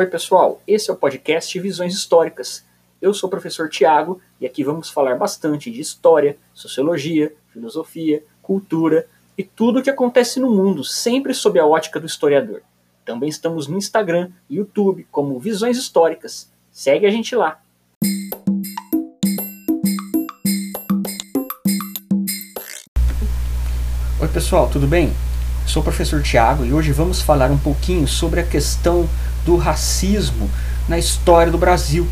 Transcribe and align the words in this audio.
Oi, 0.00 0.06
pessoal, 0.06 0.62
esse 0.66 0.88
é 0.88 0.94
o 0.94 0.96
podcast 0.96 1.60
Visões 1.60 1.92
Históricas. 1.92 2.64
Eu 3.02 3.12
sou 3.12 3.26
o 3.26 3.30
professor 3.30 3.68
Tiago 3.68 4.18
e 4.40 4.46
aqui 4.46 4.64
vamos 4.64 4.88
falar 4.88 5.14
bastante 5.18 5.70
de 5.70 5.78
história, 5.78 6.38
sociologia, 6.54 7.34
filosofia, 7.52 8.24
cultura 8.40 9.06
e 9.36 9.44
tudo 9.44 9.78
o 9.78 9.82
que 9.82 9.90
acontece 9.90 10.40
no 10.40 10.50
mundo, 10.50 10.82
sempre 10.82 11.34
sob 11.34 11.60
a 11.60 11.66
ótica 11.66 12.00
do 12.00 12.06
historiador. 12.06 12.62
Também 13.04 13.28
estamos 13.28 13.66
no 13.66 13.76
Instagram 13.76 14.30
e 14.48 14.56
YouTube 14.56 15.06
como 15.10 15.38
Visões 15.38 15.76
Históricas. 15.76 16.50
Segue 16.72 17.04
a 17.04 17.10
gente 17.10 17.36
lá. 17.36 17.60
Oi, 24.18 24.28
pessoal, 24.32 24.70
tudo 24.70 24.86
bem? 24.86 25.12
Sou 25.66 25.82
o 25.82 25.84
professor 25.84 26.22
Tiago 26.22 26.64
e 26.64 26.72
hoje 26.72 26.90
vamos 26.90 27.20
falar 27.20 27.50
um 27.50 27.58
pouquinho 27.58 28.08
sobre 28.08 28.40
a 28.40 28.42
questão 28.42 29.06
do 29.44 29.56
racismo 29.56 30.50
na 30.88 30.98
história 30.98 31.50
do 31.50 31.58
Brasil. 31.58 32.06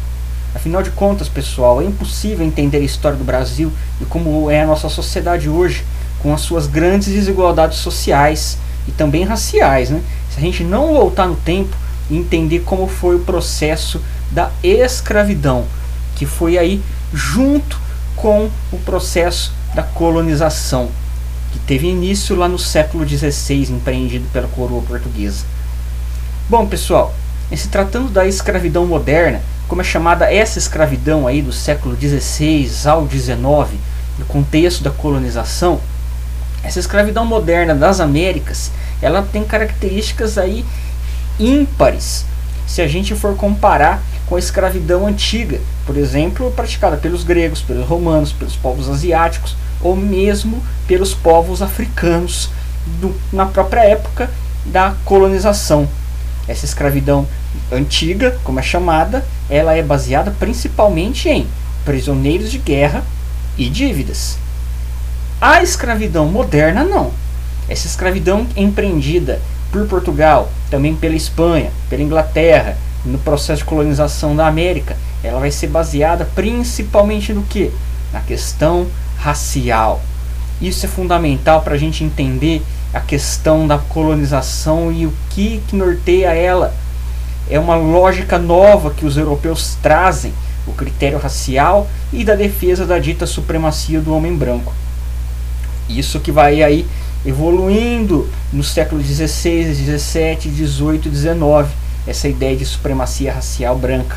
Afinal 0.55 0.82
de 0.82 0.91
contas, 0.91 1.28
pessoal, 1.28 1.82
é 1.82 1.84
impossível 1.84 2.45
entender 2.45 2.78
a 2.78 2.80
história 2.80 3.16
do 3.16 3.24
Brasil 3.24 3.73
e 4.00 4.05
como 4.05 4.50
é 4.50 4.62
a 4.62 4.66
nossa 4.66 4.88
sociedade 4.88 5.48
hoje, 5.48 5.84
com 6.20 6.33
as 6.33 6.41
suas 6.41 6.66
grandes 6.66 7.09
desigualdades 7.09 7.78
sociais 7.78 8.59
e 8.86 8.92
também 8.92 9.24
raciais, 9.24 9.91
né? 9.91 10.02
Se 10.30 10.38
a 10.38 10.41
gente 10.41 10.64
não 10.64 10.95
voltar 10.95 11.27
no 11.27 11.36
tempo 11.36 11.77
e 12.10 12.16
entender 12.16 12.60
como 12.60 12.88
foi 12.88 13.16
o 13.16 13.20
processo 13.20 14.00
da 14.30 14.50
escravidão, 14.62 15.64
que 16.16 16.27
foi 16.27 16.58
aí 16.58 16.83
junto 17.12 17.78
com 18.16 18.50
o 18.72 18.78
processo 18.78 19.52
da 19.74 19.83
colonização 19.83 20.91
que 21.52 21.58
teve 21.60 21.86
início 21.86 22.36
lá 22.36 22.48
no 22.48 22.58
século 22.58 23.06
XVI, 23.06 23.72
empreendido 23.72 24.27
pela 24.33 24.48
coroa 24.48 24.83
portuguesa. 24.83 25.45
Bom, 26.48 26.66
pessoal, 26.66 27.14
em 27.50 27.56
se 27.56 27.68
tratando 27.68 28.10
da 28.10 28.26
escravidão 28.26 28.86
moderna, 28.86 29.40
como 29.66 29.80
é 29.80 29.84
chamada 29.84 30.32
essa 30.32 30.58
escravidão 30.58 31.27
aí 31.27 31.42
do 31.42 31.52
século 31.52 31.96
XVI 31.96 32.70
ao 32.86 33.08
XIX, 33.08 33.78
no 34.18 34.24
contexto 34.27 34.82
da 34.82 34.90
colonização, 34.90 35.80
essa 36.62 36.80
escravidão 36.80 37.24
moderna 37.24 37.74
das 37.74 38.00
Américas, 38.00 38.70
ela 39.00 39.22
tem 39.22 39.44
características 39.44 40.36
aí 40.38 40.64
ímpares, 41.38 42.24
se 42.66 42.82
a 42.82 42.88
gente 42.88 43.14
for 43.14 43.34
comparar 43.36 44.02
com 44.27 44.36
a 44.36 44.38
escravidão 44.38 45.06
antiga, 45.06 45.58
por 45.86 45.96
exemplo, 45.96 46.50
praticada 46.50 46.96
pelos 46.96 47.24
gregos, 47.24 47.62
pelos 47.62 47.86
romanos, 47.86 48.33
pelos 48.33 48.56
povos 48.56 48.88
asiáticos, 48.88 49.56
ou 49.80 49.96
mesmo 49.96 50.62
pelos 50.86 51.14
povos 51.14 51.62
africanos 51.62 52.50
do, 53.00 53.14
na 53.33 53.46
própria 53.46 53.80
época 53.80 54.30
da 54.66 54.94
colonização. 55.05 55.88
Essa 56.48 56.64
escravidão 56.64 57.27
antiga, 57.70 58.38
como 58.42 58.58
é 58.58 58.62
chamada, 58.62 59.24
ela 59.50 59.77
é 59.77 59.82
baseada 59.82 60.34
principalmente 60.41 61.28
em 61.28 61.46
prisioneiros 61.84 62.50
de 62.50 62.58
guerra 62.58 63.05
e 63.56 63.68
dívidas. 63.68 64.38
A 65.40 65.62
escravidão 65.62 66.27
moderna 66.27 66.82
não. 66.82 67.12
Essa 67.68 67.86
escravidão 67.86 68.46
empreendida 68.56 69.40
por 69.70 69.86
Portugal, 69.86 70.50
também 70.70 70.96
pela 70.96 71.14
Espanha, 71.14 71.70
pela 71.90 72.02
Inglaterra, 72.02 72.77
no 73.05 73.18
processo 73.18 73.60
de 73.60 73.68
colonização 73.68 74.34
da 74.34 74.46
América, 74.46 74.96
ela 75.22 75.40
vai 75.40 75.50
ser 75.50 75.68
baseada 75.68 76.28
principalmente 76.34 77.33
no 77.33 77.42
que? 77.42 77.70
Na 78.12 78.20
questão 78.20 78.86
racial. 79.18 80.02
Isso 80.60 80.86
é 80.86 80.88
fundamental 80.88 81.62
para 81.62 81.74
a 81.74 81.78
gente 81.78 82.02
entender 82.02 82.62
a 82.92 83.00
questão 83.00 83.67
da 83.67 83.78
colonização 83.78 84.91
e 84.91 85.06
o 85.06 85.12
que, 85.31 85.62
que 85.69 85.77
norteia 85.77 86.33
ela. 86.34 86.75
É 87.50 87.58
uma 87.58 87.77
lógica 87.77 88.39
nova 88.39 88.91
que 88.91 89.06
os 89.06 89.17
europeus 89.17 89.77
trazem, 89.83 90.33
o 90.67 90.72
critério 90.72 91.19
racial 91.19 91.89
e 92.12 92.25
da 92.25 92.34
defesa 92.34 92.84
da 92.84 92.98
dita 92.98 93.27
supremacia 93.27 94.00
do 94.00 94.14
homem 94.14 94.36
branco. 94.36 94.73
Isso 95.89 96.20
que 96.20 96.30
vai 96.30 96.62
aí 96.62 96.86
evoluindo 97.24 98.29
no 98.52 98.62
século 98.62 99.02
XVI, 99.02 99.74
XVII, 99.74 100.51
XVIII 100.51 101.01
e 101.07 101.17
XIX, 101.17 101.74
essa 102.07 102.29
ideia 102.29 102.57
de 102.57 102.64
supremacia 102.64 103.33
racial 103.33 103.77
branca. 103.77 104.17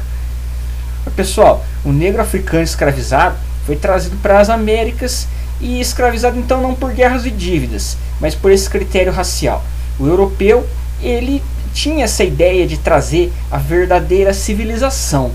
Pessoal, 1.15 1.65
o 1.83 1.91
negro 1.91 2.21
africano 2.21 2.63
escravizado 2.63 3.35
foi 3.65 3.75
trazido 3.75 4.15
para 4.17 4.39
as 4.39 4.49
Américas 4.49 5.27
e 5.61 5.79
escravizado 5.79 6.37
então 6.37 6.61
não 6.61 6.73
por 6.73 6.91
guerras 6.91 7.25
e 7.25 7.31
dívidas, 7.31 7.97
mas 8.19 8.35
por 8.35 8.51
esse 8.51 8.69
critério 8.69 9.11
racial. 9.11 9.63
O 9.99 10.07
europeu, 10.07 10.67
ele 11.01 11.41
tinha 11.73 12.05
essa 12.05 12.23
ideia 12.23 12.67
de 12.67 12.77
trazer 12.77 13.31
a 13.49 13.57
verdadeira 13.57 14.33
civilização, 14.33 15.31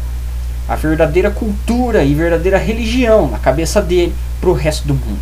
a 0.69 0.77
verdadeira 0.77 1.31
cultura 1.31 2.03
e 2.03 2.15
verdadeira 2.15 2.59
religião 2.59 3.29
na 3.29 3.39
cabeça 3.39 3.81
dele 3.81 4.15
para 4.41 4.51
o 4.51 4.55
resto 4.55 4.87
do 4.87 4.95
mundo. 4.95 5.21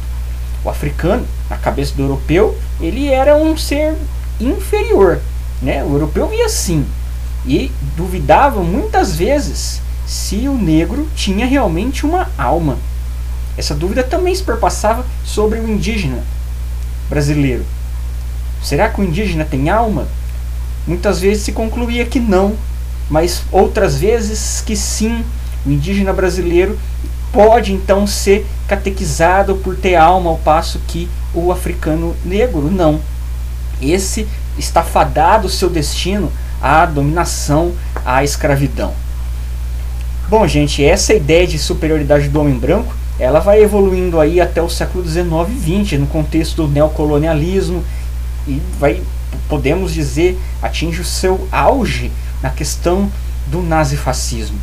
O 0.64 0.70
africano, 0.70 1.26
na 1.48 1.56
cabeça 1.56 1.94
do 1.94 2.02
europeu, 2.02 2.56
ele 2.80 3.08
era 3.08 3.36
um 3.36 3.56
ser 3.56 3.94
inferior, 4.40 5.20
né? 5.60 5.84
O 5.84 5.92
europeu 5.92 6.26
via 6.28 6.46
assim 6.46 6.86
e 7.46 7.70
duvidava 7.96 8.62
muitas 8.62 9.14
vezes 9.14 9.82
se 10.06 10.48
o 10.48 10.54
negro 10.54 11.06
tinha 11.14 11.46
realmente 11.46 12.06
uma 12.06 12.30
alma. 12.38 12.78
Essa 13.56 13.74
dúvida 13.74 14.02
também 14.02 14.34
se 14.34 14.42
perpassava 14.42 15.04
sobre 15.24 15.58
o 15.60 15.68
indígena 15.68 16.22
brasileiro. 17.08 17.64
Será 18.62 18.88
que 18.88 19.00
o 19.00 19.04
indígena 19.04 19.44
tem 19.44 19.70
alma? 19.70 20.08
Muitas 20.86 21.20
vezes 21.20 21.42
se 21.44 21.52
concluía 21.52 22.04
que 22.06 22.18
não, 22.18 22.56
mas 23.08 23.42
outras 23.52 23.98
vezes 23.98 24.62
que 24.64 24.76
sim. 24.76 25.24
O 25.64 25.70
indígena 25.70 26.12
brasileiro 26.12 26.78
pode 27.32 27.72
então 27.72 28.06
ser 28.06 28.46
catequizado 28.68 29.56
por 29.56 29.76
ter 29.76 29.94
alma, 29.94 30.30
ao 30.30 30.38
passo 30.38 30.78
que 30.86 31.08
o 31.32 31.50
africano 31.50 32.14
negro 32.24 32.70
não. 32.70 33.00
Esse 33.80 34.26
está 34.58 34.82
fadado 34.82 35.48
seu 35.48 35.68
destino 35.68 36.30
à 36.60 36.86
dominação, 36.86 37.72
à 38.04 38.22
escravidão. 38.22 38.94
Bom, 40.28 40.46
gente, 40.46 40.84
essa 40.84 41.12
ideia 41.12 41.46
de 41.46 41.58
superioridade 41.58 42.28
do 42.28 42.40
homem 42.40 42.58
branco 42.58 42.94
ela 43.18 43.40
vai 43.40 43.62
evoluindo 43.62 44.18
aí 44.18 44.40
até 44.40 44.60
o 44.60 44.68
século 44.68 45.06
XIX 45.06 45.30
e 45.50 45.84
XX, 45.84 45.98
no 46.00 46.06
contexto 46.06 46.66
do 46.66 46.68
neocolonialismo, 46.68 47.84
e 48.46 48.60
vai, 48.78 49.02
podemos 49.48 49.94
dizer, 49.94 50.38
atinge 50.60 51.00
o 51.00 51.04
seu 51.04 51.46
auge 51.50 52.10
na 52.42 52.50
questão 52.50 53.10
do 53.46 53.62
nazifascismo. 53.62 54.58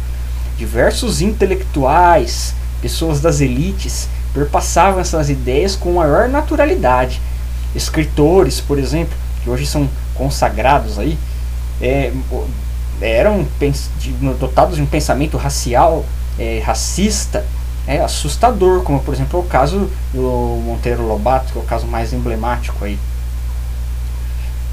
Diversos 0.57 1.21
intelectuais, 1.21 2.53
pessoas 2.81 3.21
das 3.21 3.39
elites, 3.39 4.09
perpassavam 4.33 4.99
essas 4.99 5.29
ideias 5.29 5.75
com 5.75 5.93
maior 5.93 6.27
naturalidade. 6.27 7.21
Escritores, 7.73 8.59
por 8.59 8.77
exemplo, 8.77 9.15
que 9.43 9.49
hoje 9.49 9.65
são 9.65 9.89
consagrados 10.13 10.99
aí, 10.99 11.17
é, 11.81 12.11
eram 13.01 13.47
dotados 14.39 14.75
de 14.75 14.81
um 14.81 14.85
pensamento 14.85 15.37
racial, 15.37 16.05
é, 16.37 16.61
racista, 16.63 17.43
é 17.87 17.99
assustador, 17.99 18.83
como 18.83 18.99
por 18.99 19.13
exemplo 19.13 19.39
o 19.39 19.43
caso 19.43 19.89
do 20.13 20.61
Monteiro 20.63 21.05
Lobato, 21.05 21.51
que 21.51 21.57
é 21.57 21.61
o 21.61 21.65
caso 21.65 21.87
mais 21.87 22.13
emblemático 22.13 22.83
aí. 22.85 22.97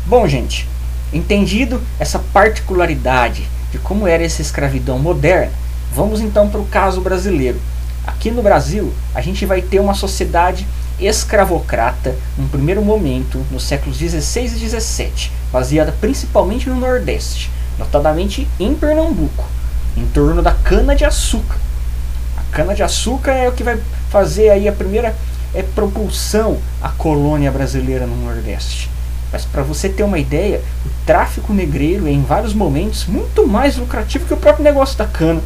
Bom, 0.06 0.26
gente, 0.26 0.68
entendido 1.12 1.80
essa 1.98 2.18
particularidade 2.18 3.46
de 3.70 3.78
como 3.78 4.06
era 4.06 4.24
essa 4.24 4.42
escravidão 4.42 4.98
moderna, 4.98 5.52
vamos 5.92 6.20
então 6.20 6.48
para 6.48 6.60
o 6.60 6.66
caso 6.66 7.00
brasileiro. 7.00 7.60
Aqui 8.06 8.30
no 8.30 8.42
Brasil, 8.42 8.92
a 9.14 9.20
gente 9.20 9.44
vai 9.44 9.60
ter 9.60 9.80
uma 9.80 9.94
sociedade 9.94 10.66
escravocrata 10.98 12.16
num 12.36 12.48
primeiro 12.48 12.82
momento, 12.82 13.44
nos 13.50 13.64
séculos 13.64 13.98
16 13.98 14.54
e 14.54 14.58
17, 14.60 15.32
baseada 15.52 15.94
principalmente 16.00 16.68
no 16.68 16.76
Nordeste, 16.76 17.50
notadamente 17.78 18.48
em 18.58 18.74
Pernambuco, 18.74 19.44
em 19.96 20.06
torno 20.06 20.42
da 20.42 20.52
cana-de-açúcar 20.52 21.67
Cana-de-açúcar 22.52 23.32
é 23.32 23.48
o 23.48 23.52
que 23.52 23.62
vai 23.62 23.78
fazer 24.10 24.50
aí 24.50 24.68
a 24.68 24.72
primeira 24.72 25.14
é, 25.54 25.62
propulsão 25.62 26.58
à 26.82 26.88
colônia 26.88 27.50
brasileira 27.50 28.06
no 28.06 28.16
Nordeste. 28.16 28.90
Mas 29.32 29.44
para 29.44 29.62
você 29.62 29.88
ter 29.88 30.02
uma 30.02 30.18
ideia, 30.18 30.62
o 30.86 30.88
tráfico 31.06 31.52
negreiro 31.52 32.06
é 32.06 32.10
em 32.10 32.22
vários 32.22 32.54
momentos 32.54 33.06
muito 33.06 33.46
mais 33.46 33.76
lucrativo 33.76 34.26
que 34.26 34.34
o 34.34 34.38
próprio 34.38 34.64
negócio 34.64 34.96
da 34.96 35.06
cana. 35.06 35.42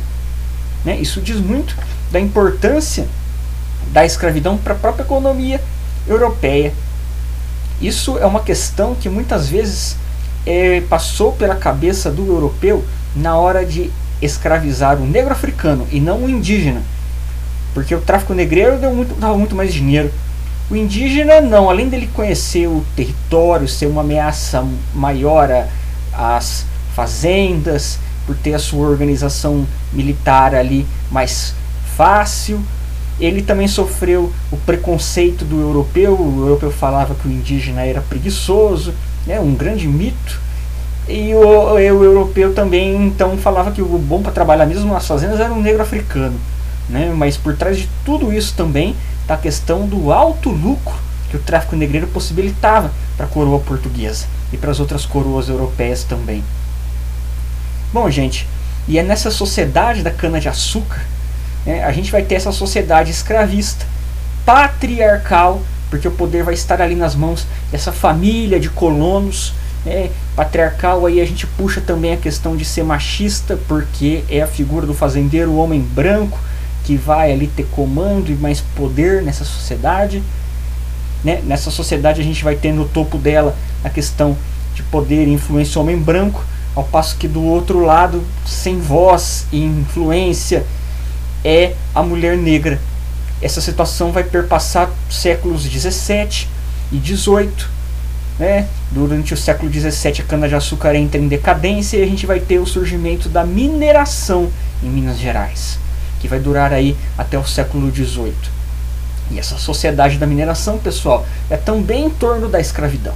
Né? 0.84 0.96
Isso 0.96 1.20
diz 1.20 1.36
muito 1.36 1.76
da 2.10 2.20
importância 2.20 3.06
da 3.92 4.04
escravidão 4.04 4.56
para 4.56 4.74
a 4.74 4.78
própria 4.78 5.02
economia 5.02 5.60
europeia. 6.06 6.72
Isso 7.80 8.18
é 8.18 8.26
uma 8.26 8.40
questão 8.40 8.94
que 8.94 9.08
muitas 9.08 9.48
vezes 9.48 9.96
é, 10.46 10.80
passou 10.82 11.32
pela 11.32 11.56
cabeça 11.56 12.10
do 12.10 12.26
europeu 12.26 12.84
na 13.14 13.36
hora 13.36 13.66
de 13.66 13.90
escravizar 14.20 14.96
o 15.00 15.06
negro 15.06 15.32
africano 15.32 15.86
e 15.90 16.00
não 16.00 16.24
o 16.24 16.30
indígena. 16.30 16.82
Porque 17.74 17.94
o 17.94 18.00
tráfico 18.00 18.34
negreiro 18.34 18.78
deu 18.78 18.92
muito, 18.92 19.14
dava 19.18 19.36
muito 19.36 19.54
mais 19.54 19.72
dinheiro. 19.72 20.12
O 20.70 20.76
indígena 20.76 21.40
não, 21.40 21.68
além 21.68 21.88
dele 21.88 22.08
conhecer 22.14 22.66
o 22.66 22.84
território, 22.96 23.68
ser 23.68 23.86
uma 23.86 24.00
ameaça 24.00 24.64
maior 24.94 25.66
às 26.12 26.64
fazendas 26.94 27.98
por 28.26 28.36
ter 28.36 28.54
a 28.54 28.58
sua 28.58 28.88
organização 28.88 29.66
militar 29.92 30.54
ali 30.54 30.86
mais 31.10 31.54
fácil. 31.96 32.60
Ele 33.20 33.42
também 33.42 33.68
sofreu 33.68 34.32
o 34.50 34.56
preconceito 34.56 35.44
do 35.44 35.60
europeu. 35.60 36.14
O 36.18 36.40
europeu 36.40 36.70
falava 36.70 37.14
que 37.14 37.28
o 37.28 37.30
indígena 37.30 37.82
era 37.82 38.00
preguiçoso, 38.00 38.94
né, 39.26 39.38
um 39.38 39.54
grande 39.54 39.86
mito. 39.86 40.40
E 41.08 41.34
o, 41.34 41.72
o, 41.72 41.78
europeu 41.78 42.54
também 42.54 43.06
então 43.06 43.36
falava 43.36 43.72
que 43.72 43.82
o 43.82 43.98
bom 43.98 44.22
para 44.22 44.32
trabalhar 44.32 44.66
mesmo 44.66 44.92
nas 44.92 45.06
fazendas 45.06 45.40
era 45.40 45.52
um 45.52 45.60
negro 45.60 45.82
africano. 45.82 46.38
Né? 46.88 47.12
Mas 47.14 47.36
por 47.36 47.56
trás 47.56 47.78
de 47.78 47.88
tudo 48.04 48.32
isso 48.32 48.54
também 48.54 48.96
está 49.22 49.34
a 49.34 49.38
questão 49.38 49.86
do 49.86 50.12
alto 50.12 50.50
lucro 50.50 50.94
que 51.30 51.36
o 51.36 51.40
tráfico 51.40 51.76
negreiro 51.76 52.06
possibilitava 52.08 52.90
para 53.16 53.26
a 53.26 53.28
coroa 53.28 53.60
portuguesa 53.60 54.26
e 54.52 54.56
para 54.56 54.70
as 54.70 54.80
outras 54.80 55.06
coroas 55.06 55.48
europeias 55.48 56.04
também. 56.04 56.44
Bom, 57.92 58.10
gente, 58.10 58.46
e 58.86 58.98
é 58.98 59.02
nessa 59.02 59.30
sociedade 59.30 60.02
da 60.02 60.10
cana-de-açúcar 60.10 61.12
né, 61.64 61.84
a 61.84 61.92
gente 61.92 62.10
vai 62.10 62.22
ter 62.22 62.34
essa 62.36 62.52
sociedade 62.52 63.10
escravista, 63.10 63.86
patriarcal, 64.44 65.62
porque 65.88 66.08
o 66.08 66.10
poder 66.10 66.42
vai 66.42 66.54
estar 66.54 66.80
ali 66.80 66.94
nas 66.94 67.14
mãos 67.14 67.46
dessa 67.70 67.92
família 67.92 68.58
de 68.58 68.68
colonos. 68.68 69.54
Né, 69.84 70.10
patriarcal 70.36 71.06
aí 71.06 71.20
a 71.20 71.24
gente 71.24 71.46
puxa 71.46 71.80
também 71.80 72.12
a 72.12 72.16
questão 72.16 72.56
de 72.56 72.64
ser 72.64 72.82
machista, 72.82 73.58
porque 73.68 74.24
é 74.28 74.42
a 74.42 74.46
figura 74.46 74.86
do 74.86 74.94
fazendeiro, 74.94 75.50
o 75.50 75.56
homem 75.56 75.80
branco, 75.80 76.38
que 76.84 76.96
vai 76.96 77.32
ali 77.32 77.46
ter 77.46 77.66
comando 77.70 78.30
e 78.30 78.34
mais 78.34 78.60
poder 78.60 79.22
nessa 79.22 79.44
sociedade. 79.44 80.22
Né? 81.24 81.40
Nessa 81.44 81.70
sociedade 81.70 82.20
a 82.20 82.24
gente 82.24 82.42
vai 82.42 82.56
ter 82.56 82.72
no 82.72 82.86
topo 82.86 83.16
dela 83.18 83.56
a 83.84 83.90
questão 83.90 84.36
de 84.74 84.82
poder 84.84 85.26
e 85.26 85.32
influência 85.32 85.80
homem 85.80 85.98
branco, 85.98 86.44
ao 86.74 86.84
passo 86.84 87.16
que 87.16 87.28
do 87.28 87.42
outro 87.42 87.80
lado, 87.84 88.22
sem 88.46 88.80
voz 88.80 89.46
e 89.52 89.62
influência, 89.62 90.64
é 91.44 91.74
a 91.94 92.02
mulher 92.02 92.36
negra. 92.36 92.80
Essa 93.40 93.60
situação 93.60 94.12
vai 94.12 94.24
perpassar 94.24 94.90
séculos 95.10 95.64
17 95.64 96.48
e 96.90 96.96
18. 96.96 97.70
Né? 98.38 98.66
Durante 98.90 99.34
o 99.34 99.36
século 99.36 99.70
17 99.70 100.22
a 100.22 100.24
cana-de-açúcar 100.24 100.94
entra 100.94 101.20
em 101.20 101.28
decadência 101.28 101.98
e 101.98 102.02
a 102.02 102.06
gente 102.06 102.26
vai 102.26 102.40
ter 102.40 102.58
o 102.58 102.66
surgimento 102.66 103.28
da 103.28 103.44
mineração 103.44 104.50
em 104.82 104.88
Minas 104.88 105.18
Gerais 105.18 105.78
que 106.22 106.28
vai 106.28 106.38
durar 106.38 106.72
aí 106.72 106.96
até 107.18 107.36
o 107.36 107.44
século 107.44 107.90
XVIII. 107.90 108.32
E 109.32 109.40
essa 109.40 109.58
sociedade 109.58 110.18
da 110.18 110.26
mineração, 110.26 110.78
pessoal, 110.78 111.26
é 111.50 111.56
também 111.56 112.06
em 112.06 112.10
torno 112.10 112.48
da 112.48 112.60
escravidão. 112.60 113.14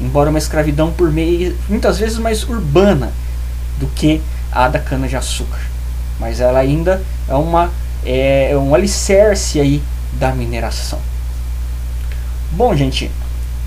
Embora 0.00 0.30
uma 0.30 0.38
escravidão 0.38 0.92
por 0.92 1.10
meio, 1.10 1.56
muitas 1.68 1.98
vezes 1.98 2.18
mais 2.18 2.44
urbana 2.44 3.12
do 3.80 3.88
que 3.88 4.22
a 4.52 4.68
da 4.68 4.78
cana-de-açúcar. 4.78 5.58
Mas 6.20 6.38
ela 6.38 6.60
ainda 6.60 7.02
é, 7.28 7.34
uma, 7.34 7.72
é, 8.04 8.52
é 8.52 8.56
um 8.56 8.72
alicerce 8.76 9.60
aí 9.60 9.82
da 10.12 10.30
mineração. 10.30 11.00
Bom, 12.52 12.76
gente, 12.76 13.10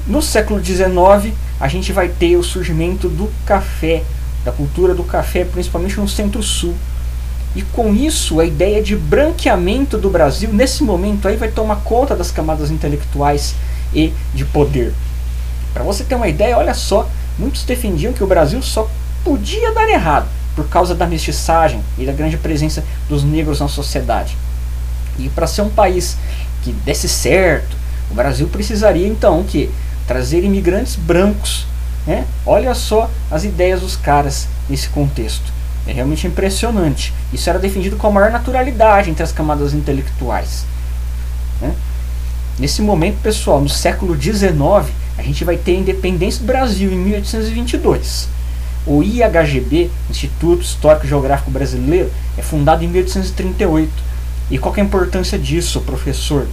no 0.08 0.22
século 0.22 0.64
XIX 0.64 1.36
a 1.60 1.68
gente 1.68 1.92
vai 1.92 2.08
ter 2.08 2.38
o 2.38 2.44
surgimento 2.44 3.10
do 3.10 3.30
café, 3.46 4.04
da 4.46 4.54
cultura 4.54 4.96
do 4.96 5.04
café, 5.04 5.44
principalmente 5.44 6.00
no 6.00 6.08
centro-sul, 6.08 6.74
e 7.56 7.62
com 7.62 7.94
isso, 7.94 8.40
a 8.40 8.46
ideia 8.46 8.82
de 8.82 8.96
branqueamento 8.96 9.98
do 9.98 10.10
Brasil, 10.10 10.52
nesse 10.54 10.84
momento 10.84 11.28
aí, 11.28 11.36
vai 11.36 11.50
tomar 11.50 11.78
conta 11.78 12.16
das 12.16 12.30
camadas 12.30 12.70
intelectuais 12.70 13.56
e 13.94 14.14
de 14.34 14.46
poder. 14.46 14.94
Para 15.74 15.84
você 15.84 16.04
ter 16.04 16.16
uma 16.16 16.28
ideia, 16.28 16.58
olha 16.58 16.74
só, 16.74 17.10
muitos 17.38 17.64
defendiam 17.64 18.14
que 18.14 18.24
o 18.24 18.28
Brasil 18.28 18.62
só 18.62 18.90
podia 19.24 19.74
dar 19.74 19.90
errado 19.90 20.28
por 20.56 20.68
causa 20.68 20.94
da 20.94 21.08
mestiçagem 21.08 21.82
e 21.98 22.06
da 22.06 22.12
grande 22.12 22.38
presença 22.38 22.84
dos 23.08 23.24
negros 23.24 23.60
na 23.60 23.68
sociedade. 23.68 24.38
E 25.18 25.28
para 25.30 25.48
ser 25.48 25.62
um 25.62 25.70
país 25.70 26.18
que 26.64 26.72
desse 26.72 27.10
certo, 27.10 27.76
o 28.12 28.14
Brasil 28.14 28.48
precisaria 28.48 29.08
então 29.08 29.44
que 29.44 29.72
trazer 30.08 30.44
imigrantes 30.44 30.96
brancos. 30.96 31.66
Né? 32.06 32.26
Olha 32.46 32.74
só 32.76 33.10
as 33.32 33.44
ideias 33.44 33.82
dos 33.82 33.96
caras 33.96 34.48
nesse 34.70 34.90
contexto. 34.90 35.59
É 35.90 35.92
realmente 35.92 36.28
impressionante. 36.28 37.12
Isso 37.34 37.50
era 37.50 37.58
defendido 37.58 37.96
com 37.96 38.06
a 38.06 38.12
maior 38.12 38.32
naturalidade 38.32 39.10
entre 39.10 39.24
as 39.24 39.32
camadas 39.32 39.74
intelectuais. 39.74 40.64
Né? 41.60 41.74
Nesse 42.60 42.84
momento, 42.84 43.18
pessoal, 43.24 43.60
no 43.60 43.68
século 43.68 44.16
XIX, 44.16 44.94
a 45.18 45.24
gente 45.24 45.44
vai 45.44 45.58
ter 45.58 45.72
a 45.72 45.80
independência 45.80 46.42
do 46.42 46.46
Brasil 46.46 46.92
em 46.92 46.96
1822. 46.96 48.28
O 48.86 49.02
IHGB, 49.02 49.90
Instituto 50.12 50.62
Histórico 50.62 51.08
Geográfico 51.08 51.50
Brasileiro, 51.50 52.12
é 52.38 52.44
fundado 52.44 52.84
em 52.84 52.88
1838. 52.88 53.92
E 54.52 54.60
qual 54.60 54.76
é 54.76 54.82
a 54.82 54.84
importância 54.84 55.40
disso, 55.40 55.82
professor? 55.82 56.48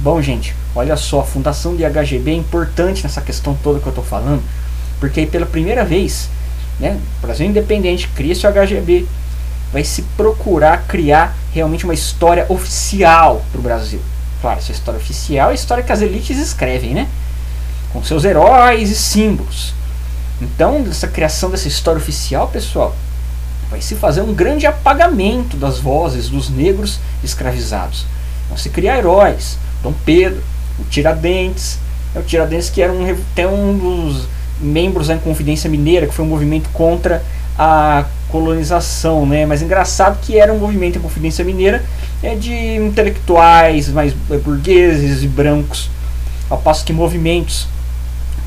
Bom, 0.00 0.20
gente, 0.20 0.56
olha 0.74 0.96
só, 0.96 1.20
a 1.20 1.24
fundação 1.24 1.76
do 1.76 1.82
IHGB 1.82 2.32
é 2.32 2.34
importante 2.34 3.04
nessa 3.04 3.20
questão 3.20 3.56
toda 3.62 3.78
que 3.78 3.86
eu 3.86 3.90
estou 3.90 4.04
falando, 4.04 4.42
porque 4.98 5.20
aí 5.20 5.26
pela 5.26 5.46
primeira 5.46 5.84
vez 5.84 6.28
né? 6.82 6.98
Brasil 7.20 7.46
Independente 7.46 8.08
cria-se 8.08 8.44
o 8.44 8.50
HGB, 8.52 9.06
vai 9.72 9.84
se 9.84 10.02
procurar 10.16 10.84
criar 10.88 11.34
realmente 11.54 11.84
uma 11.84 11.94
história 11.94 12.44
oficial 12.48 13.44
para 13.52 13.60
o 13.60 13.62
Brasil. 13.62 14.00
Claro, 14.40 14.58
essa 14.58 14.72
história 14.72 14.98
oficial 14.98 15.50
é 15.50 15.52
a 15.52 15.54
história 15.54 15.84
que 15.84 15.92
as 15.92 16.02
elites 16.02 16.36
escrevem, 16.36 16.92
né? 16.92 17.08
Com 17.92 18.02
seus 18.02 18.24
heróis 18.24 18.90
e 18.90 18.96
símbolos. 18.96 19.72
Então, 20.40 20.84
essa 20.90 21.06
criação 21.06 21.50
dessa 21.50 21.68
história 21.68 22.00
oficial, 22.00 22.48
pessoal, 22.48 22.96
vai 23.70 23.80
se 23.80 23.94
fazer 23.94 24.22
um 24.22 24.34
grande 24.34 24.66
apagamento 24.66 25.56
das 25.56 25.78
vozes 25.78 26.28
dos 26.28 26.50
negros 26.50 26.98
escravizados. 27.22 28.06
Vão 28.48 28.58
se 28.58 28.70
criar 28.70 28.98
heróis. 28.98 29.56
Dom 29.84 29.94
Pedro, 30.04 30.42
o 30.80 30.84
Tiradentes, 30.84 31.78
é 32.12 32.18
o 32.18 32.22
Tiradentes 32.24 32.68
que 32.68 32.82
era 32.82 32.92
um, 32.92 33.08
até 33.08 33.46
um 33.46 33.78
dos 33.78 34.26
membros 34.62 35.08
da 35.08 35.16
Confidência 35.18 35.68
Mineira, 35.68 36.06
que 36.06 36.14
foi 36.14 36.24
um 36.24 36.28
movimento 36.28 36.68
contra 36.70 37.22
a 37.58 38.04
colonização, 38.28 39.26
né? 39.26 39.44
Mas 39.44 39.60
engraçado 39.60 40.18
que 40.22 40.38
era 40.38 40.52
um 40.52 40.58
movimento 40.58 40.98
em 40.98 41.02
Confidência 41.02 41.44
Mineira 41.44 41.84
é, 42.22 42.34
de 42.34 42.54
intelectuais 42.76 43.88
mais 43.88 44.12
burgueses 44.12 45.22
e 45.22 45.28
brancos, 45.28 45.90
ao 46.48 46.58
passo 46.58 46.84
que 46.84 46.92
movimentos 46.92 47.68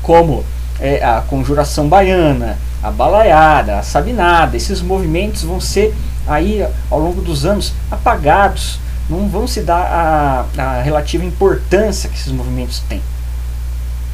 como 0.02 0.44
é, 0.80 1.04
a 1.04 1.20
Conjuração 1.20 1.88
Baiana, 1.88 2.58
a 2.82 2.90
Balaiada, 2.90 3.78
a 3.78 3.82
Sabinada, 3.82 4.56
esses 4.56 4.80
movimentos 4.80 5.42
vão 5.42 5.60
ser 5.60 5.94
aí 6.26 6.66
ao 6.90 6.98
longo 6.98 7.20
dos 7.20 7.44
anos 7.44 7.72
apagados, 7.90 8.78
não 9.08 9.28
vão 9.28 9.46
se 9.46 9.60
dar 9.60 10.46
a, 10.56 10.62
a 10.62 10.82
relativa 10.82 11.24
importância 11.24 12.08
que 12.08 12.16
esses 12.16 12.32
movimentos 12.32 12.80
têm. 12.88 13.00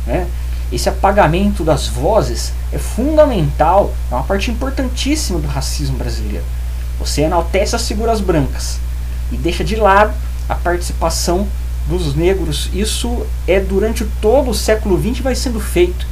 Né? 0.06 0.26
Esse 0.72 0.88
apagamento 0.88 1.62
das 1.62 1.86
vozes 1.86 2.52
é 2.72 2.78
fundamental, 2.78 3.92
é 4.10 4.14
uma 4.14 4.24
parte 4.24 4.50
importantíssima 4.50 5.38
do 5.38 5.46
racismo 5.46 5.98
brasileiro. 5.98 6.44
Você 6.98 7.22
enaltece 7.22 7.76
as 7.76 7.86
figuras 7.86 8.20
brancas 8.20 8.78
e 9.30 9.36
deixa 9.36 9.62
de 9.62 9.76
lado 9.76 10.14
a 10.48 10.54
participação 10.54 11.46
dos 11.86 12.14
negros. 12.14 12.70
Isso 12.72 13.26
é 13.46 13.60
durante 13.60 14.04
todo 14.20 14.50
o 14.50 14.54
século 14.54 15.00
XX 15.00 15.20
vai 15.20 15.34
sendo 15.34 15.60
feito. 15.60 16.06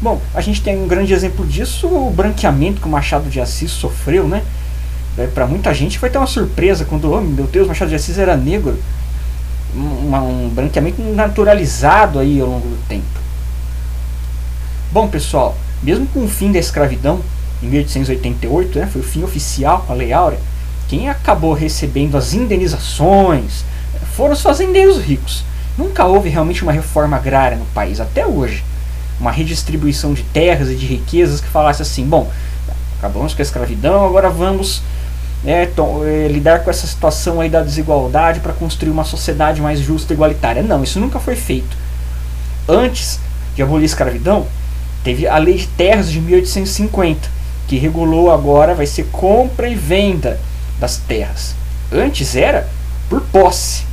Bom, 0.00 0.20
a 0.34 0.40
gente 0.40 0.62
tem 0.62 0.82
um 0.82 0.88
grande 0.88 1.12
exemplo 1.12 1.46
disso, 1.46 1.86
o 1.86 2.10
branqueamento 2.10 2.80
que 2.80 2.86
o 2.86 2.90
Machado 2.90 3.28
de 3.28 3.40
Assis 3.40 3.70
sofreu, 3.70 4.26
né? 4.26 4.42
Para 5.34 5.46
muita 5.46 5.74
gente 5.74 5.98
vai 5.98 6.08
ter 6.08 6.16
uma 6.16 6.26
surpresa 6.26 6.86
quando, 6.86 7.12
oh, 7.12 7.20
meu 7.20 7.46
Deus, 7.46 7.68
Machado 7.68 7.90
de 7.90 7.94
Assis 7.94 8.16
era 8.16 8.36
negro. 8.36 8.78
Um, 9.76 10.14
um 10.16 10.48
branqueamento 10.48 11.02
naturalizado 11.02 12.18
aí 12.18 12.40
ao 12.40 12.48
longo 12.48 12.66
do 12.66 12.88
tempo. 12.88 13.19
Bom, 14.92 15.06
pessoal, 15.06 15.56
mesmo 15.82 16.06
com 16.08 16.24
o 16.24 16.28
fim 16.28 16.50
da 16.50 16.58
escravidão, 16.58 17.20
em 17.62 17.68
1888, 17.68 18.78
né, 18.78 18.88
foi 18.90 19.00
o 19.00 19.04
fim 19.04 19.22
oficial 19.22 19.84
com 19.86 19.92
a 19.92 19.96
Lei 19.96 20.12
Áurea, 20.12 20.40
quem 20.88 21.08
acabou 21.08 21.52
recebendo 21.52 22.16
as 22.16 22.34
indenizações 22.34 23.64
foram 24.16 24.32
os 24.32 24.42
fazendeiros 24.42 24.98
ricos. 24.98 25.44
Nunca 25.78 26.04
houve 26.04 26.28
realmente 26.28 26.64
uma 26.64 26.72
reforma 26.72 27.16
agrária 27.16 27.56
no 27.56 27.66
país, 27.66 28.00
até 28.00 28.26
hoje. 28.26 28.64
Uma 29.20 29.30
redistribuição 29.30 30.12
de 30.12 30.24
terras 30.24 30.68
e 30.68 30.74
de 30.74 30.86
riquezas 30.86 31.40
que 31.40 31.46
falasse 31.46 31.82
assim: 31.82 32.04
bom, 32.04 32.28
acabamos 32.98 33.32
com 33.32 33.40
a 33.40 33.44
escravidão, 33.44 34.04
agora 34.04 34.28
vamos 34.28 34.82
é, 35.46 35.62
é, 35.62 36.28
lidar 36.28 36.64
com 36.64 36.70
essa 36.70 36.86
situação 36.86 37.40
aí 37.40 37.48
da 37.48 37.62
desigualdade 37.62 38.40
para 38.40 38.52
construir 38.52 38.90
uma 38.90 39.04
sociedade 39.04 39.60
mais 39.60 39.78
justa 39.78 40.12
e 40.12 40.16
igualitária. 40.16 40.62
Não, 40.62 40.82
isso 40.82 40.98
nunca 40.98 41.20
foi 41.20 41.36
feito. 41.36 41.76
Antes 42.68 43.20
de 43.54 43.62
abolir 43.62 43.84
a 43.84 43.86
escravidão, 43.86 44.46
Teve 45.02 45.26
a 45.26 45.38
lei 45.38 45.56
de 45.56 45.66
terras 45.66 46.10
de 46.10 46.20
1850, 46.20 47.28
que 47.66 47.78
regulou 47.78 48.30
agora 48.30 48.74
vai 48.74 48.86
ser 48.86 49.06
compra 49.06 49.68
e 49.68 49.74
venda 49.74 50.38
das 50.78 50.98
terras. 50.98 51.54
Antes 51.90 52.36
era 52.36 52.68
por 53.08 53.20
posse. 53.22 53.84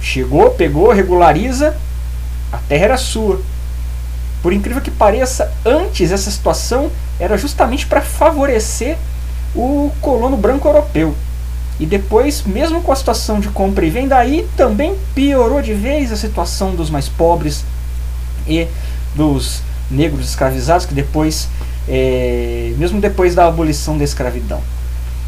Chegou, 0.00 0.50
pegou, 0.50 0.92
regulariza, 0.92 1.76
a 2.52 2.58
terra 2.58 2.84
era 2.84 2.96
sua. 2.96 3.40
Por 4.42 4.52
incrível 4.52 4.82
que 4.82 4.90
pareça, 4.90 5.52
antes 5.64 6.10
essa 6.10 6.30
situação 6.30 6.90
era 7.18 7.36
justamente 7.36 7.86
para 7.86 8.00
favorecer 8.00 8.96
o 9.54 9.92
colono 10.00 10.36
branco 10.36 10.68
europeu. 10.68 11.14
E 11.78 11.86
depois, 11.86 12.42
mesmo 12.42 12.82
com 12.82 12.92
a 12.92 12.96
situação 12.96 13.40
de 13.40 13.48
compra 13.48 13.84
e 13.84 13.90
venda, 13.90 14.16
aí 14.16 14.48
também 14.56 14.96
piorou 15.14 15.62
de 15.62 15.72
vez 15.72 16.12
a 16.12 16.16
situação 16.16 16.74
dos 16.74 16.90
mais 16.90 17.08
pobres 17.08 17.64
e 18.46 18.66
dos 19.14 19.62
negros 19.90 20.28
escravizados, 20.28 20.86
que 20.86 20.94
depois, 20.94 21.48
é, 21.88 22.72
mesmo 22.76 23.00
depois 23.00 23.34
da 23.34 23.46
abolição 23.46 23.98
da 23.98 24.04
escravidão, 24.04 24.60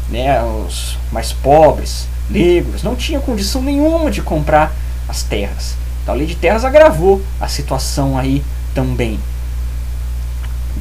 né, 0.09 0.41
os 0.43 0.97
mais 1.11 1.31
pobres, 1.31 2.07
negros, 2.29 2.83
não 2.83 2.95
tinham 2.95 3.21
condição 3.21 3.61
nenhuma 3.61 4.09
de 4.09 4.21
comprar 4.21 4.73
as 5.07 5.23
terras. 5.23 5.75
Então 6.01 6.13
a 6.13 6.17
lei 6.17 6.27
de 6.27 6.35
terras 6.35 6.63
agravou 6.63 7.21
a 7.39 7.47
situação 7.47 8.17
aí 8.17 8.43
também. 8.73 9.19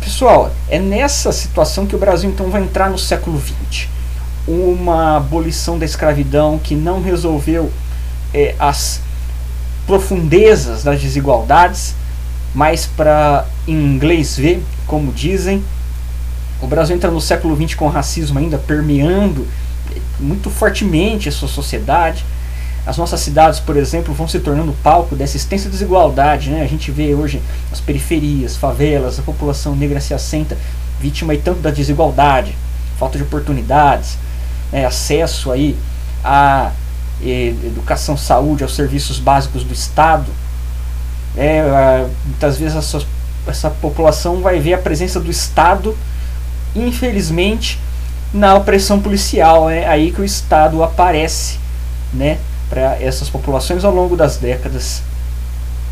Pessoal, 0.01 0.53
é 0.69 0.79
nessa 0.79 1.33
situação 1.33 1.87
que 1.87 1.97
o 1.97 1.99
Brasil 1.99 2.29
então 2.29 2.51
vai 2.51 2.63
entrar 2.63 2.91
no 2.91 2.99
século 2.99 3.41
XX. 3.41 3.89
Uma 4.47 5.17
abolição 5.17 5.79
da 5.79 5.85
escravidão 5.87 6.59
que 6.63 6.75
não 6.75 7.01
resolveu 7.01 7.73
é, 8.35 8.55
as 8.59 9.01
profundezas 9.87 10.83
das 10.83 11.01
desigualdades, 11.01 11.95
mas 12.55 12.87
para 12.87 13.47
inglês 13.67 14.37
ver, 14.37 14.63
como 14.87 15.13
dizem, 15.13 15.63
o 16.63 16.67
Brasil 16.67 16.95
entra 16.95 17.11
no 17.11 17.21
século 17.21 17.57
XX 17.57 17.75
com 17.75 17.89
racismo 17.89 18.39
ainda 18.39 18.57
permeando 18.57 19.47
muito 20.21 20.49
fortemente 20.51 21.29
a 21.29 21.33
sua 21.33 21.49
sociedade. 21.49 22.25
As 22.87 22.97
nossas 22.97 23.21
cidades, 23.21 23.61
por 23.61 23.77
exemplo, 23.77 24.15
vão 24.15 24.29
se 24.29 24.39
tornando 24.39 24.73
palco 24.83 25.17
dessa 25.17 25.37
extensa 25.37 25.69
desigualdade. 25.69 26.51
Né? 26.51 26.63
A 26.63 26.67
gente 26.67 26.91
vê 26.91 27.15
hoje 27.15 27.43
as 27.73 27.81
periferias, 27.81 28.57
favelas, 28.57 29.19
a 29.19 29.23
população 29.23 29.75
negra 29.75 30.01
se 30.01 30.15
assenta 30.15 30.57
vítima 31.01 31.35
e 31.35 31.39
tanto 31.39 31.61
da 31.61 31.71
desigualdade, 31.71 32.57
falta 32.99 33.19
de 33.19 33.25
oportunidades, 33.25 34.17
né? 34.71 34.87
acesso 34.87 35.51
aí 35.51 35.77
à 36.23 36.73
educação, 37.23 38.17
saúde, 38.17 38.63
aos 38.63 38.75
serviços 38.75 39.19
básicos 39.19 39.65
do 39.65 39.73
Estado. 39.73 40.31
É, 41.37 42.07
muitas 42.25 42.57
vezes 42.59 42.77
essa, 42.77 43.05
essa 43.47 43.71
população 43.71 44.41
vai 44.41 44.61
ver 44.61 44.75
a 44.75 44.79
presença 44.79 45.19
do 45.19 45.31
Estado, 45.31 45.97
infelizmente, 46.75 47.79
na 48.33 48.55
opressão 48.55 49.01
policial. 49.01 49.69
É 49.69 49.87
aí 49.87 50.13
que 50.13 50.21
o 50.21 50.25
Estado 50.25 50.83
aparece, 50.83 51.59
né? 52.13 52.39
para 52.69 53.01
essas 53.01 53.29
populações 53.29 53.85
ao 53.85 53.95
longo 53.95 54.17
das 54.17 54.37
décadas. 54.37 55.03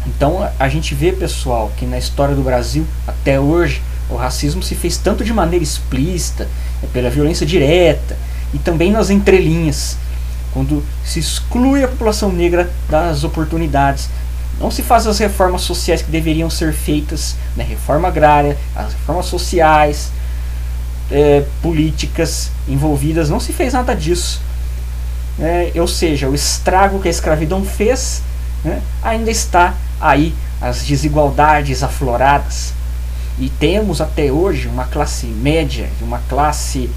Então 0.06 0.48
a 0.58 0.68
gente 0.68 0.94
vê, 0.94 1.12
pessoal, 1.12 1.70
que 1.76 1.86
na 1.86 1.98
história 1.98 2.34
do 2.34 2.42
Brasil, 2.42 2.84
até 3.06 3.38
hoje, 3.38 3.80
o 4.10 4.16
racismo 4.16 4.62
se 4.62 4.74
fez 4.74 4.96
tanto 4.96 5.24
de 5.24 5.32
maneira 5.32 5.62
explícita, 5.62 6.48
é 6.82 6.86
pela 6.92 7.08
violência 7.08 7.46
direta, 7.46 8.16
e 8.52 8.58
também 8.58 8.90
nas 8.90 9.10
entrelinhas, 9.10 9.96
quando 10.52 10.84
se 11.04 11.20
exclui 11.20 11.84
a 11.84 11.88
população 11.88 12.30
negra 12.32 12.70
das 12.90 13.22
oportunidades. 13.24 14.10
Não 14.60 14.70
se 14.70 14.82
faz 14.82 15.06
as 15.06 15.18
reformas 15.18 15.62
sociais 15.62 16.02
que 16.02 16.10
deveriam 16.10 16.48
ser 16.48 16.72
feitas, 16.72 17.36
né? 17.56 17.64
reforma 17.64 18.08
agrária, 18.08 18.56
as 18.76 18.92
reformas 18.92 19.26
sociais, 19.26 20.10
é, 21.10 21.44
políticas 21.60 22.50
envolvidas, 22.68 23.28
não 23.28 23.40
se 23.40 23.52
fez 23.52 23.72
nada 23.72 23.94
disso 23.94 24.40
né, 25.38 25.72
ou 25.76 25.88
seja, 25.88 26.28
o 26.28 26.34
estrago 26.34 27.00
que 27.00 27.08
a 27.08 27.10
escravidão 27.10 27.64
fez, 27.64 28.22
né, 28.64 28.82
ainda 29.02 29.30
está 29.30 29.74
aí 30.00 30.34
as 30.60 30.82
desigualdades 30.84 31.82
afloradas. 31.82 32.72
E 33.38 33.48
temos 33.48 34.00
até 34.00 34.30
hoje 34.30 34.68
uma 34.68 34.84
classe 34.84 35.26
média 35.26 35.88
e 36.00 36.04
uma 36.04 36.20
classe 36.28 36.90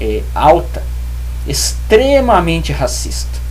é, 0.00 0.22
alta 0.34 0.82
extremamente 1.46 2.72
racista. 2.72 3.45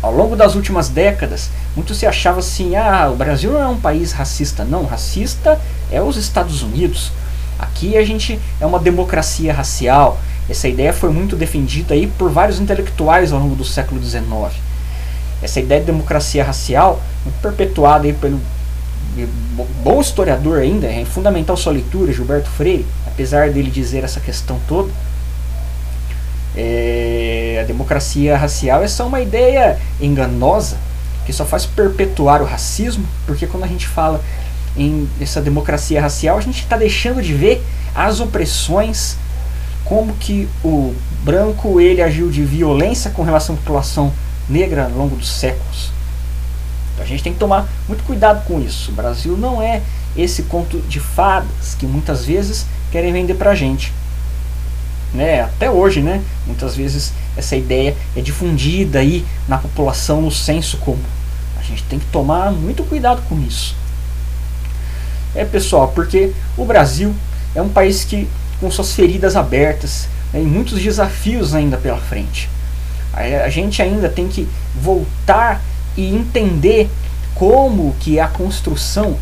Ao 0.00 0.12
longo 0.12 0.36
das 0.36 0.54
últimas 0.54 0.88
décadas, 0.88 1.50
muito 1.74 1.94
se 1.94 2.06
achava 2.06 2.38
assim: 2.38 2.76
ah, 2.76 3.10
o 3.12 3.16
Brasil 3.16 3.52
não 3.52 3.60
é 3.60 3.66
um 3.66 3.80
país 3.80 4.12
racista. 4.12 4.64
Não, 4.64 4.84
racista 4.84 5.60
é 5.90 6.00
os 6.00 6.16
Estados 6.16 6.62
Unidos. 6.62 7.10
Aqui 7.58 7.96
a 7.96 8.04
gente 8.04 8.38
é 8.60 8.66
uma 8.66 8.78
democracia 8.78 9.52
racial, 9.52 10.18
essa 10.48 10.66
ideia 10.66 10.92
foi 10.92 11.10
muito 11.10 11.36
defendida 11.36 11.92
aí 11.92 12.06
por 12.06 12.30
vários 12.30 12.58
intelectuais 12.58 13.32
ao 13.32 13.40
longo 13.40 13.54
do 13.54 13.64
século 13.64 14.02
XIX. 14.02 14.24
Essa 15.42 15.60
ideia 15.60 15.80
de 15.80 15.86
democracia 15.86 16.42
racial, 16.42 17.02
perpetuada 17.42 18.06
aí 18.06 18.14
pelo 18.14 18.40
bom 19.82 20.00
historiador 20.00 20.58
ainda, 20.58 20.86
é 20.86 21.04
fundamental 21.04 21.56
sua 21.56 21.72
leitura, 21.72 22.12
Gilberto 22.12 22.48
Freire, 22.48 22.86
apesar 23.06 23.50
dele 23.50 23.70
dizer 23.70 24.04
essa 24.04 24.20
questão 24.20 24.58
toda, 24.66 24.90
é, 26.56 27.17
democracia 27.68 28.36
racial 28.36 28.82
é 28.82 28.88
só 28.88 29.06
uma 29.06 29.20
ideia 29.20 29.78
enganosa 30.00 30.76
que 31.24 31.32
só 31.32 31.44
faz 31.44 31.66
perpetuar 31.66 32.40
o 32.40 32.46
racismo, 32.46 33.06
porque 33.26 33.46
quando 33.46 33.64
a 33.64 33.66
gente 33.66 33.86
fala 33.86 34.20
em 34.76 35.08
essa 35.20 35.40
democracia 35.40 36.00
racial, 36.00 36.38
a 36.38 36.40
gente 36.40 36.62
está 36.62 36.76
deixando 36.76 37.22
de 37.22 37.34
ver 37.34 37.62
as 37.94 38.18
opressões 38.18 39.16
como 39.84 40.14
que 40.14 40.48
o 40.64 40.94
branco 41.22 41.80
ele 41.80 42.00
agiu 42.00 42.30
de 42.30 42.42
violência 42.42 43.10
com 43.10 43.22
relação 43.22 43.54
à 43.54 43.58
população 43.58 44.12
negra 44.48 44.84
ao 44.84 44.90
longo 44.90 45.16
dos 45.16 45.28
séculos. 45.28 45.90
Então 46.94 47.04
a 47.04 47.08
gente 47.08 47.22
tem 47.22 47.32
que 47.32 47.38
tomar 47.38 47.68
muito 47.86 48.02
cuidado 48.04 48.44
com 48.46 48.60
isso. 48.60 48.90
O 48.90 48.94
Brasil 48.94 49.36
não 49.36 49.60
é 49.60 49.82
esse 50.16 50.44
conto 50.44 50.78
de 50.88 50.98
fadas 50.98 51.74
que 51.78 51.86
muitas 51.86 52.24
vezes 52.24 52.66
querem 52.90 53.12
vender 53.12 53.34
pra 53.34 53.54
gente. 53.54 53.92
Né? 55.12 55.40
Até 55.42 55.70
hoje, 55.70 56.00
né? 56.02 56.22
Muitas 56.46 56.76
vezes 56.76 57.12
essa 57.36 57.56
ideia 57.56 57.96
é 58.16 58.20
difundida 58.20 58.98
aí 58.98 59.24
na 59.46 59.56
população 59.56 60.20
no 60.20 60.30
senso 60.30 60.76
comum. 60.78 60.98
A 61.58 61.62
gente 61.62 61.82
tem 61.84 61.98
que 61.98 62.06
tomar 62.06 62.50
muito 62.50 62.84
cuidado 62.84 63.22
com 63.28 63.40
isso. 63.40 63.74
É 65.34 65.44
pessoal, 65.44 65.88
porque 65.88 66.32
o 66.56 66.64
Brasil 66.64 67.14
é 67.54 67.62
um 67.62 67.68
país 67.68 68.04
que 68.04 68.28
com 68.60 68.70
suas 68.70 68.92
feridas 68.92 69.36
abertas 69.36 70.08
né, 70.32 70.40
e 70.42 70.44
muitos 70.44 70.80
desafios 70.80 71.54
ainda 71.54 71.76
pela 71.76 71.98
frente. 71.98 72.48
A, 73.12 73.44
a 73.44 73.48
gente 73.48 73.80
ainda 73.80 74.08
tem 74.08 74.28
que 74.28 74.48
voltar 74.74 75.62
e 75.96 76.14
entender 76.14 76.90
como 77.34 77.94
que 78.00 78.18
a 78.18 78.26
construção 78.28 79.16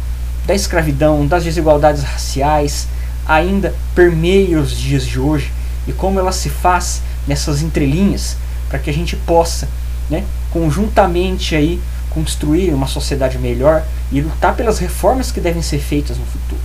da 0.47 0.55
escravidão, 0.55 1.27
das 1.27 1.45
desigualdades 1.45 2.03
raciais 2.03 2.89
ainda 3.27 3.75
permeia 3.95 4.61
os 4.61 4.71
dias 4.71 5.05
de 5.05 5.19
hoje 5.19 5.53
e 5.87 5.93
como 5.93 6.19
ela 6.19 6.33
se 6.33 6.49
faz 6.49 7.03
nessas 7.27 7.63
entrelinhas 7.63 8.37
para 8.69 8.79
que 8.79 8.91
a 8.91 8.93
gente 8.93 9.17
possa, 9.17 9.69
né, 10.11 10.25
conjuntamente 10.51 11.55
aí 11.55 11.81
construir 12.11 12.73
uma 12.73 12.87
sociedade 12.87 13.39
melhor 13.39 13.85
e 14.11 14.21
lutar 14.21 14.55
pelas 14.55 14.79
reformas 14.79 15.31
que 15.31 15.41
devem 15.41 15.63
ser 15.63 15.79
feitas 15.79 16.17
no 16.17 16.25
futuro. 16.25 16.61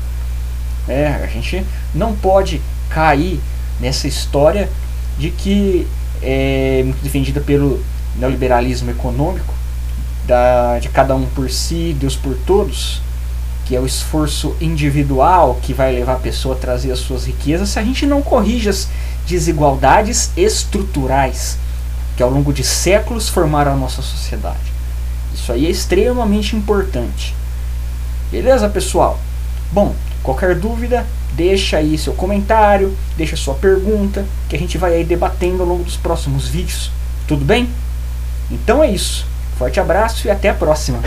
É, 0.88 1.08
a 1.24 1.28
gente 1.28 1.66
não 1.94 2.16
pode 2.16 2.62
cair 2.90 3.40
nessa 3.80 4.08
história 4.08 4.70
de 5.18 5.30
que 5.30 5.88
é 6.22 6.82
muito 6.84 7.02
defendida 7.04 7.42
pelo 7.42 7.84
neoliberalismo 8.16 8.92
econômico, 8.92 9.54
da, 10.26 10.80
de 10.80 10.90
cada 10.90 11.16
um 11.16 11.26
por 11.26 11.50
si, 11.50 11.96
Deus 12.00 12.16
por 12.16 12.36
todos, 12.46 13.02
que 13.66 13.76
é 13.76 13.80
o 13.80 13.86
esforço 13.86 14.56
individual 14.62 15.60
que 15.62 15.74
vai 15.74 15.94
levar 15.94 16.14
a 16.14 16.20
pessoa 16.20 16.56
a 16.56 16.58
trazer 16.58 16.92
as 16.92 17.00
suas 17.00 17.26
riquezas, 17.26 17.70
se 17.70 17.80
a 17.80 17.84
gente 17.84 18.06
não 18.06 18.22
corrige 18.22 18.70
as 18.70 18.88
desigualdades 19.32 20.32
estruturais 20.38 21.58
que 22.16 22.22
ao 22.22 22.30
longo 22.30 22.54
de 22.54 22.64
séculos 22.64 23.30
formaram 23.30 23.74
a 23.74 23.76
nossa 23.76 24.02
sociedade. 24.02 24.72
Isso 25.34 25.52
aí 25.52 25.66
é 25.66 25.70
extremamente 25.70 26.56
importante. 26.56 27.34
Beleza, 28.32 28.70
pessoal? 28.70 29.20
Bom, 29.72 29.96
Qualquer 30.24 30.56
dúvida, 30.56 31.06
deixa 31.34 31.78
aí 31.78 31.98
seu 31.98 32.14
comentário, 32.14 32.96
deixa 33.18 33.36
sua 33.36 33.56
pergunta, 33.56 34.26
que 34.48 34.56
a 34.56 34.60
gente 34.60 34.78
vai 34.78 34.94
aí 34.94 35.04
debatendo 35.04 35.64
ao 35.64 35.70
longo 35.70 35.84
dos 35.84 35.98
próximos 35.98 36.48
vídeos. 36.48 36.92
Tudo 37.28 37.44
bem? 37.44 37.68
Então 38.52 38.84
é 38.84 38.92
isso. 38.92 39.26
Forte 39.58 39.80
abraço 39.80 40.28
e 40.28 40.32
até 40.32 40.50
a 40.50 40.54
próxima. 40.54 41.00